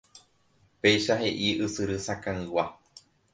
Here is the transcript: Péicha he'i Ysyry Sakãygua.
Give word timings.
Péicha 0.85 1.17
he'i 1.23 1.51
Ysyry 1.67 1.99
Sakãygua. 2.07 2.65